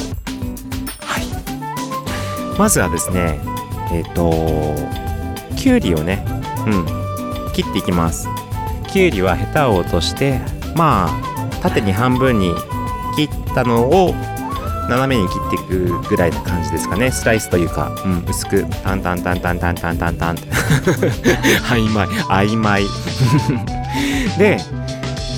[0.99, 2.59] はい。
[2.59, 3.39] まずはですね
[3.91, 4.31] えっ、と
[5.55, 6.23] きゅうりをね
[6.67, 6.85] うん
[7.53, 8.27] 切っていきます。
[8.91, 10.39] きゅうりはヘタを落として
[10.75, 12.53] まあ縦に半分に
[13.15, 14.13] 切ったのを
[14.89, 17.11] 斜めに切っていくぐらいな感じですかね。
[17.11, 18.65] スライスというか、うん、薄く。
[18.83, 20.47] タンタンタンタンタンタンタンタンって
[21.69, 22.07] 曖昧。
[22.07, 22.85] 曖昧。
[24.39, 24.57] で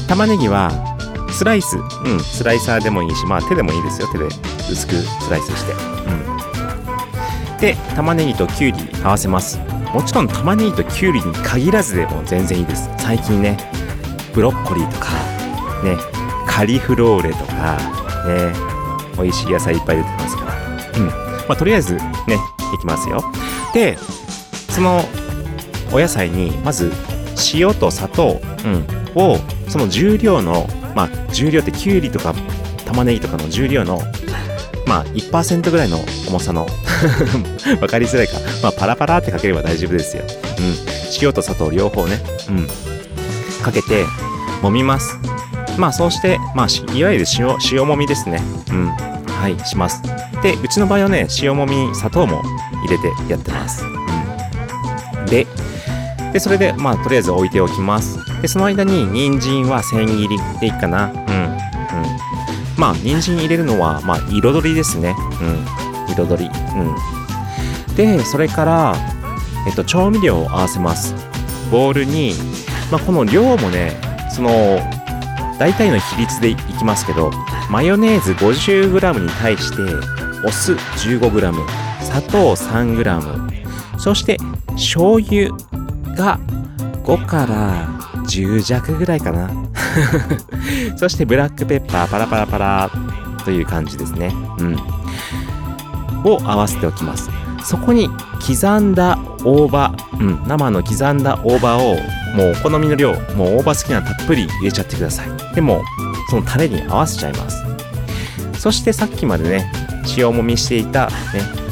[0.07, 0.71] 玉ねぎは
[1.31, 1.77] スライス。
[1.77, 4.07] うんスライサーでもいいしまあ手でもいいですよ。
[4.07, 4.25] 手で
[4.71, 5.73] 薄くスライスして。
[5.73, 5.75] う
[7.55, 7.57] ん。
[7.59, 9.59] で玉ねぎときゅうり合わせます
[9.93, 12.89] もちろん玉ねぎときゅうりに限らずでも全然いいです。
[12.97, 13.57] 最近ね
[14.33, 15.11] ブロッコリーとか
[15.83, 15.97] ね
[16.47, 17.77] カリフローレとか
[18.27, 18.53] ね
[19.17, 20.53] 美味しい野菜いっぱい出てますから。
[20.99, 21.07] うん。
[21.07, 22.03] まあとりあえずね
[22.73, 23.21] いきますよ。
[23.73, 23.97] で
[24.69, 25.03] その
[25.91, 26.91] お野菜にまず
[27.53, 28.85] 塩と砂糖、うん、
[29.15, 29.37] を
[29.67, 32.33] その重量のまあ重量ってきゅうりとか
[32.85, 34.01] 玉ねぎとかの重量の
[34.91, 36.67] まあ1%ぐらいの重さの
[37.79, 38.33] わかりづらいか。
[38.61, 40.23] まあパラパラってかければ大丈夫ですよ。
[40.59, 40.75] うん。
[41.21, 42.21] 塩と砂糖両方ね。
[42.49, 42.67] うん。
[43.63, 44.05] かけて
[44.61, 45.17] 揉みます。
[45.77, 48.43] まあそうしてまあいわゆる塩塩もみですね。
[48.69, 48.87] うん。
[49.27, 50.01] はいします。
[50.43, 52.43] でうちの場合はね塩もみに砂糖も
[52.85, 53.85] 入れてやってます。
[53.85, 55.25] うん。
[55.27, 55.47] で
[56.33, 58.19] でそれでまあとりあえず置いておきます。
[58.41, 61.05] でその間に人参は千切りでいいかな。
[61.05, 61.60] うん。
[62.81, 65.15] まあ人参入れるのはまあ彩りですね。
[65.39, 66.15] うん。
[66.15, 66.49] 彩り。
[67.89, 67.95] うん。
[67.95, 68.95] でそれから
[69.67, 71.13] えっと調味料を合わせます。
[71.71, 72.33] ボウルに
[72.91, 73.91] まあこの量もね
[74.31, 74.49] その
[75.59, 77.29] 大体の比率でいきますけど
[77.69, 79.83] マヨネーズ 50g に対して
[80.43, 81.53] お酢 15g
[82.01, 84.37] 砂糖 3g そして
[84.69, 85.51] 醤油
[86.15, 86.39] が
[87.03, 87.87] 5から
[88.23, 89.70] 10弱ぐらいかな。
[90.97, 92.89] そしてブラックペッパーパラパラパラ
[93.43, 94.33] という感じですね。
[94.59, 94.75] うん。
[96.23, 97.29] を合わせておきます。
[97.63, 98.09] そこに
[98.45, 101.95] 刻んだ大葉、うん、生の刻んだ大葉を
[102.35, 105.55] もうお好みの量もう大葉好きならたっぷり入れちゃってください。
[105.55, 105.81] でも
[106.29, 107.63] そのタレに合わせちゃいます。
[108.57, 109.71] そしてさっきまでね
[110.17, 111.13] 塩もみしていたね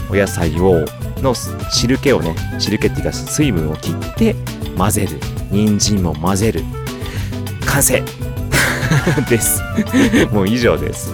[0.10, 0.86] お野菜を
[1.22, 1.34] の
[1.72, 4.36] 汁気をね汁気っていうか水分を切って
[4.78, 5.20] 混ぜる。
[5.52, 6.64] 人参も混ぜる。
[7.70, 8.04] 完成。
[9.30, 9.62] です。
[10.32, 11.14] もう以上です。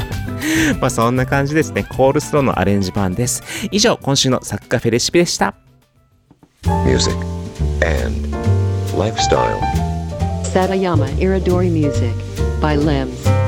[0.80, 1.84] まあそんな感じですね。
[1.84, 3.42] コールスローのアレンジ版です。
[3.70, 5.54] 以上今週のサッカフェレシピでした。
[6.86, 7.14] Music,
[7.82, 8.36] and
[8.96, 9.60] lifestyle.
[10.42, 12.14] Satayama Iridori Music
[12.60, 13.43] by Limbs.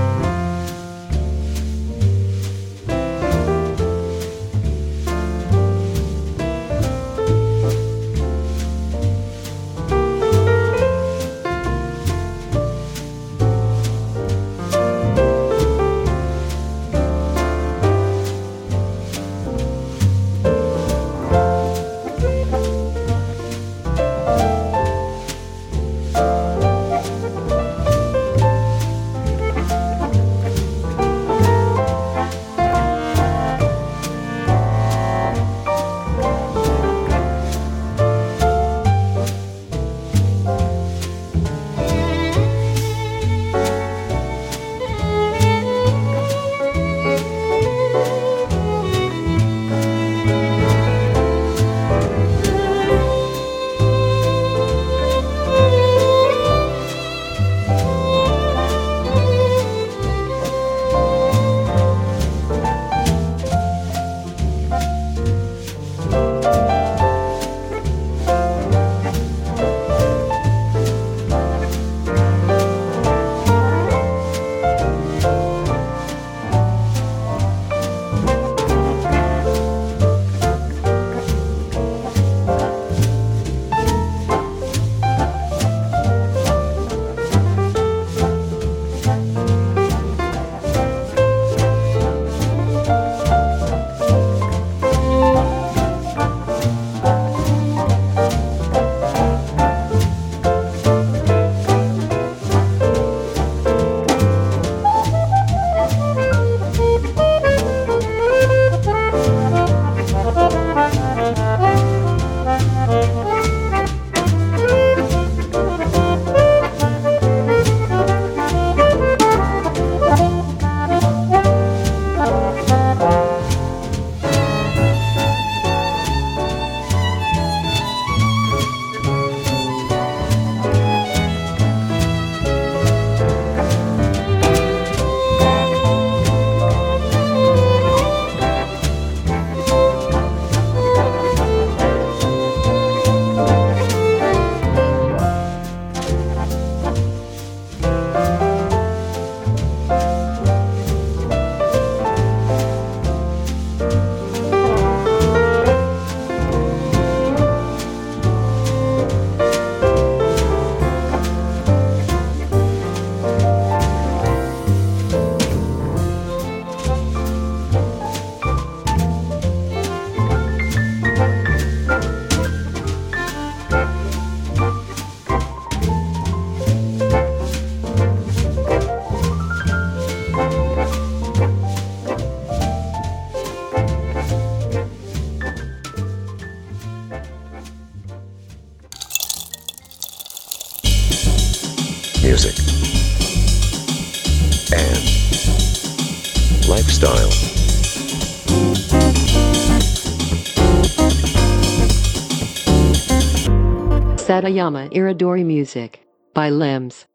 [204.37, 207.07] Satayama Iridori Music by Limbs.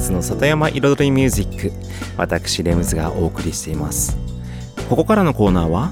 [0.00, 1.72] ズの里山彩りミュージック
[2.16, 4.16] 私レムズがお送りしています。
[4.88, 5.90] ここからのコーナーは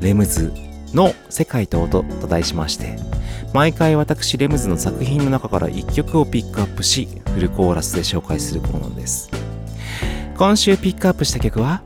[0.00, 0.52] レムズ
[0.92, 2.96] の世界と音と題しまして
[3.52, 9.30] 毎回私レムズの作品の中から1曲をピックアップしフルコーラスで紹介するコーナーです。
[10.36, 11.82] 今週ピックアップした曲は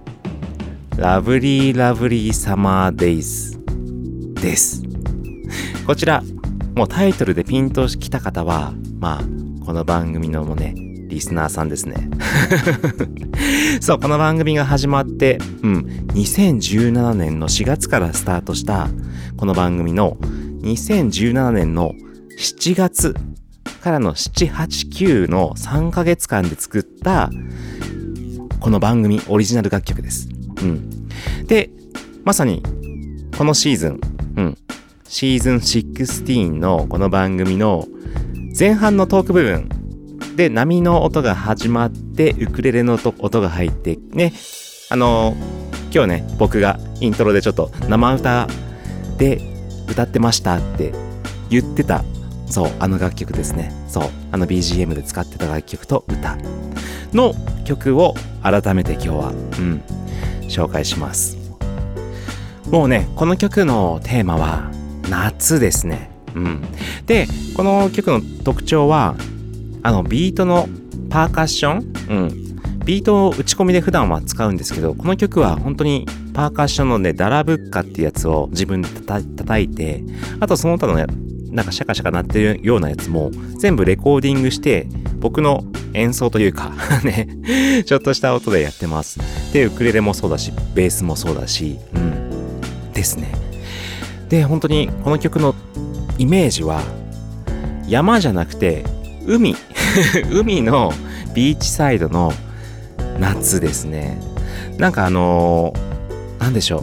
[0.96, 3.58] ラブリーラブリーサマーデイズ
[4.34, 4.82] です。
[5.86, 6.22] こちら
[6.74, 12.08] もうタイトルでピンときた方はまあこの番組のもねリスナーさんですね。
[13.80, 15.78] そう、この番組が始まって、うん、
[16.14, 18.88] 2017年の4月からスタートした、
[19.36, 20.16] この番組の
[20.62, 21.94] 2017年の
[22.38, 23.14] 7月
[23.82, 27.30] からの7、8、9の3ヶ月間で作った、
[28.60, 30.28] この番組オリジナル楽曲です。
[30.62, 31.08] うん。
[31.46, 31.70] で、
[32.24, 32.62] まさに、
[33.38, 34.00] このシーズン、
[34.36, 34.58] うん、
[35.08, 37.86] シーズン16のこの番組の
[38.58, 39.68] 前半のトーク部分、
[40.36, 44.34] で、波の音が始まって、ウクレレの音が入って、ね、
[44.90, 45.34] あの
[45.90, 48.46] 今日ね、僕がイントロでちょっと生歌
[49.16, 49.40] で
[49.88, 50.92] 歌ってましたって
[51.48, 52.04] 言ってた、
[52.48, 53.72] そう、あの楽曲ですね。
[53.88, 56.36] そう、あの BGM で使ってた楽曲と歌
[57.14, 57.34] の
[57.64, 59.82] 曲を改めて今日は、うん、
[60.48, 61.38] 紹介します。
[62.70, 64.70] もうね、この曲のテーマは
[65.08, 66.10] 夏ですね。
[66.34, 66.62] うん。
[67.06, 67.26] で、
[67.56, 69.14] この曲の特徴は、
[69.86, 70.68] あの、ビートの
[71.10, 71.92] パーカッション？
[72.10, 72.84] うん。
[72.84, 80.02] ビートを打ち込みで普段は使うんですけど、この曲は本当にパーカッションのね、ダラブッカっていうやつを自分でたた叩いて、
[80.40, 81.06] あとその他のや
[81.52, 84.88] なんかシャカシャカ鳴ってるようなやつも全部レコーディングして、
[85.20, 85.64] 僕の
[85.94, 86.72] 演奏というか、
[87.04, 87.28] ね、
[87.86, 89.20] ちょっとした音でやってます。
[89.52, 92.92] で、ウクレレもそうだし、ベースもそうだし、うん。
[92.92, 93.32] ですね。
[94.28, 95.54] で、本当にこの曲の
[96.18, 96.82] イメージは、
[97.86, 98.84] 山じゃなくて、
[99.26, 99.54] 海。
[100.30, 100.92] 海の
[101.34, 102.32] ビーチサイドの
[103.18, 104.18] 夏ですね。
[104.78, 105.86] なんかあのー
[106.42, 106.82] なんでしょ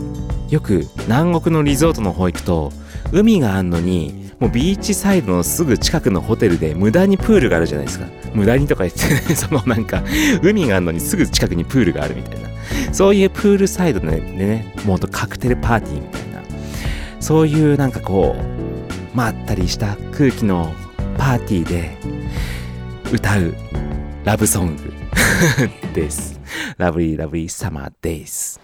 [0.49, 0.53] う。
[0.53, 2.71] よく南国のリゾートの方行くと
[3.11, 8.05] 海があんのにもうビーチサイドのすぐ近くのホテルで無駄にプールがあるじゃないですか。
[8.33, 10.03] 無駄にとか言ってね そのなんか
[10.41, 12.49] 海があんのにすぐ近くにプールがあるみたいな。
[12.91, 16.41] そういうプールサイドでねでねもうとカクテルパーティーみたいな。
[17.19, 20.73] そういうなんかこうまったりした空気の
[21.17, 21.97] パーティーで
[23.14, 23.53] 歌う
[24.24, 24.91] ラブソング
[25.93, 26.39] です。
[26.80, 28.59] ラブリーラブリーサマーデイズ。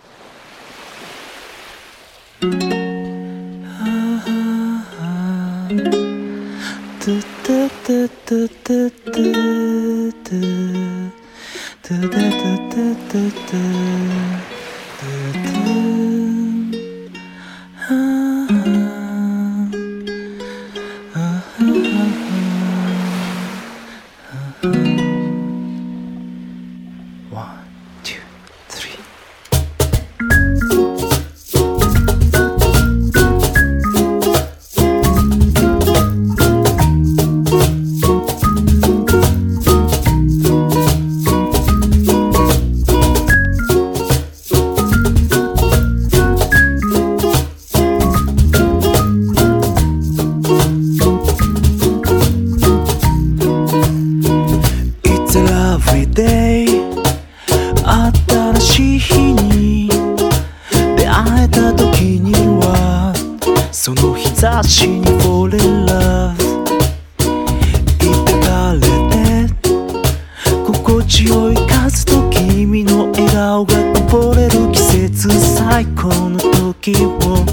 [74.10, 77.46] ぼれる季節最高の時を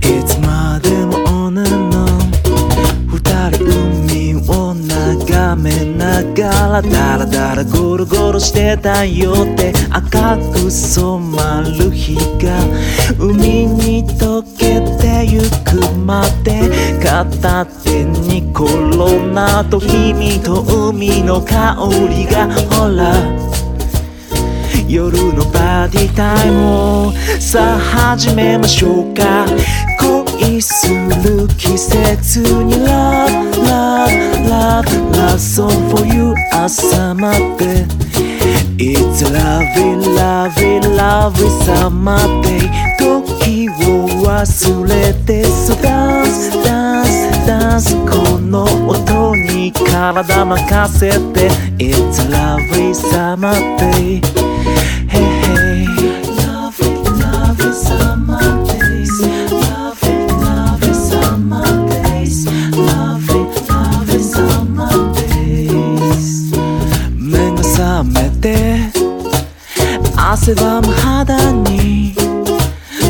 [0.00, 1.16] いつまでも
[1.48, 2.06] on and on
[3.08, 12.60] 二人海を眺めながらダラダラゴロゴロしてたよって赤く染まる日が
[13.18, 16.68] 海に溶けてゆくまで
[17.02, 21.76] 片手にコロナと君と海の香
[22.10, 23.65] りがほら
[24.88, 29.46] 夜のパーティータイムをさあ始めましょうか
[30.38, 34.08] 恋する季節に Love, love,
[34.46, 37.84] love, love song for you 朝まで
[38.78, 52.28] It's a lovely, lovely, lovely summer day 時を忘れて So dance, dance, dance この音に体任せて It's a
[52.30, 54.45] lovely summer day
[70.38, 72.14] 汗ばむ肌に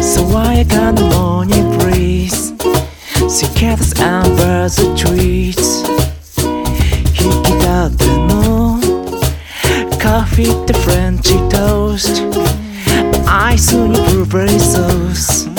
[0.00, 2.54] 爽やかなモーニングブリーズ
[3.26, 5.58] Cicadas and birds of trees
[7.20, 8.78] 引き立ての
[9.98, 12.40] カフェってフレンチトースト
[13.28, 15.55] アイスにブルーベリーソース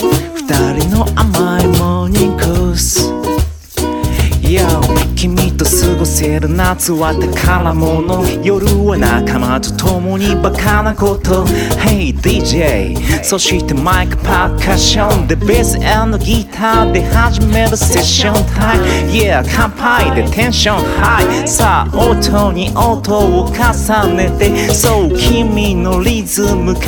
[6.27, 11.45] 過ごせる夏は宝物夜は仲間と共にバカなこと。
[11.79, 15.27] Hey DJ そしてマイクパーカッション。
[15.27, 15.79] でベース
[16.19, 18.33] ギターで始めるセッション。
[18.55, 20.79] タイム Yeah 乾杯でテンション。
[20.99, 24.73] ハイさあ音に音を重ねて。
[24.73, 26.81] そう君のリズム奏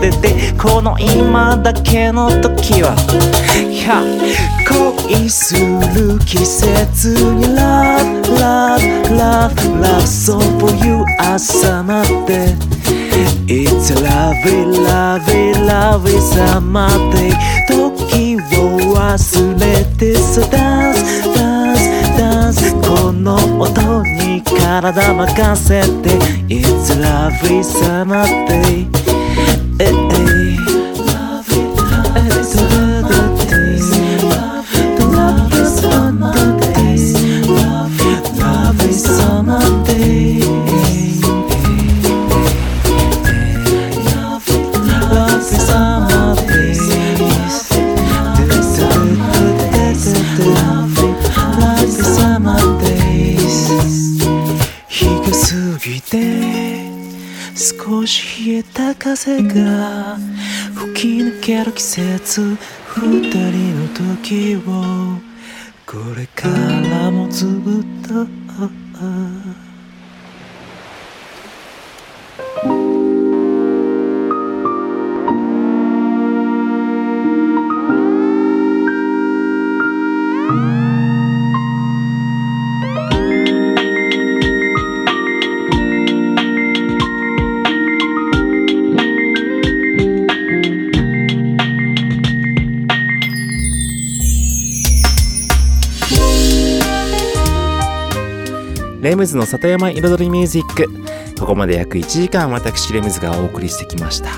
[0.00, 0.52] でて。
[0.56, 2.94] この今だけの時は。
[3.66, 4.46] Y
[5.06, 8.22] 恋する季節に Love,
[8.76, 12.54] love, love, love song for you 朝まで
[13.46, 17.32] It's a lovely, lovely, lovely summer day
[17.68, 26.18] 時を忘れてさ Dance, dance, dance この音に体任せて
[26.48, 28.86] It's a lovely summer day
[59.16, 60.18] 風が
[60.74, 62.58] 吹き抜ける季節
[62.98, 64.60] 二人の時を
[65.86, 66.46] これか
[66.90, 69.65] らもずっと。
[99.16, 100.90] レムズの里山彩りミュージック。
[101.40, 104.28] ここまで約1時間私レムズがお送りしてきました。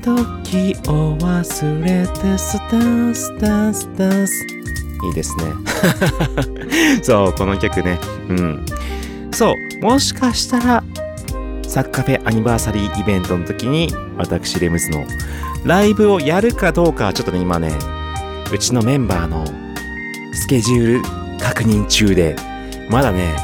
[0.00, 4.46] 時を忘れてスタンスダンスダンス。
[5.06, 5.44] いいですね。
[7.02, 7.98] そうこの曲ね。
[8.28, 8.64] うん。
[9.32, 10.84] そうもしかしたら
[11.66, 15.04] サッカフェアニバーサリーイベントの時に私レムズの
[15.64, 17.72] ライブをやるかどうかはちょっとね今ね
[18.52, 19.44] うちのメンバーの
[20.32, 22.36] スケジュール確認中で
[22.92, 23.34] まだね、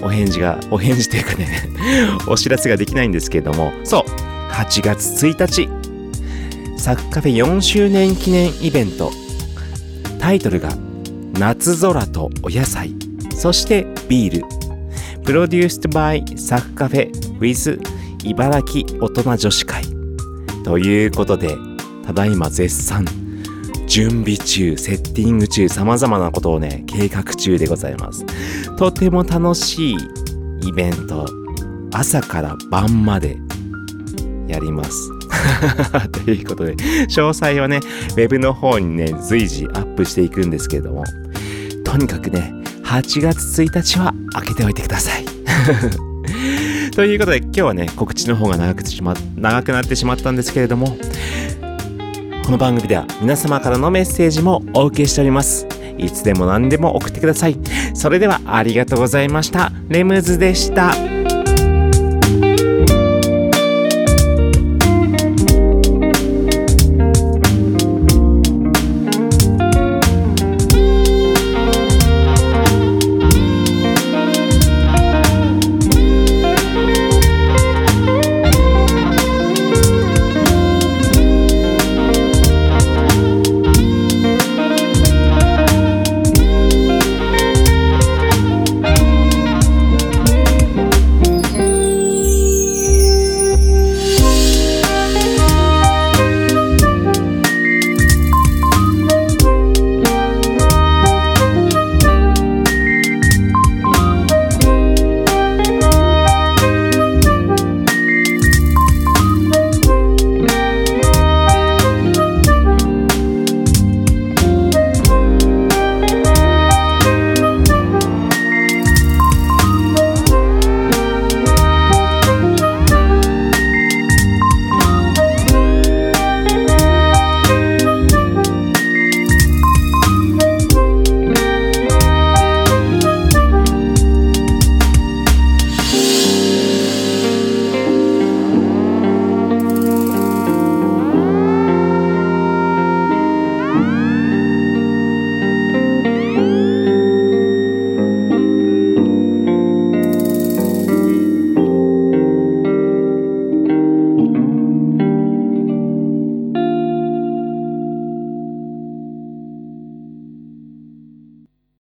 [0.00, 1.68] お返事が、お返事というかね、
[2.28, 5.68] お知らせができないんですけれども、そう、8月1日、
[6.78, 9.10] サッカフェ4周年記念イベント、
[10.20, 10.68] タイトルが、
[11.36, 12.94] 夏空とお野菜、
[13.34, 14.44] そしてビール、
[15.24, 17.10] プロデュース by サッカフェ
[17.40, 17.80] with
[18.22, 19.82] 茨城大人女子会、
[20.62, 21.58] ということで、
[22.06, 23.04] ただいま絶賛、
[23.86, 28.26] 準備中、セッティング中、様々なことをね、計画中でございます。
[28.76, 29.96] とても楽しい
[30.62, 31.26] イベント、
[31.92, 33.36] 朝から晩まで
[34.48, 35.10] やります。
[36.24, 41.04] ということで、詳細はね、ウェブの方にね、随時アップしていくんですけれども、
[41.84, 42.52] とにかくね、
[42.84, 45.24] 8月1日は開けておいてください。
[46.94, 50.96] ということで、今日はね、告知の方が長くしま長くなってしまったんですけれども、
[52.46, 55.66] この番組では皆様からのメッセージもお受けしております。
[55.98, 57.58] いつでも何でも送ってください。
[57.92, 59.72] それではありがとうございました。
[59.88, 61.15] レムズでした。